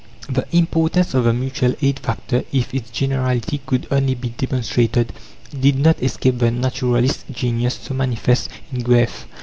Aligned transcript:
The 0.27 0.47
importance 0.57 1.13
of 1.13 1.25
the 1.25 1.31
Mutual 1.33 1.75
Aid 1.79 1.99
factor 1.99 2.43
"if 2.51 2.73
its 2.73 2.89
generality 2.89 3.61
could 3.63 3.85
only 3.91 4.15
be 4.15 4.29
demonstrated" 4.29 5.13
did 5.59 5.77
not 5.77 6.01
escape 6.01 6.39
the 6.39 6.49
naturalist's 6.49 7.25
genius 7.31 7.79
so 7.83 7.93
manifest 7.93 8.49
in 8.73 8.79
Goethe. 8.79 9.25